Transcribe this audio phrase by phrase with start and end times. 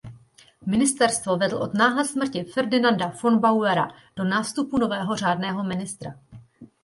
[0.65, 6.13] Ministerstvo vedl od náhlé smrti Ferdinanda von Bauera do nástupu nového řádného ministra.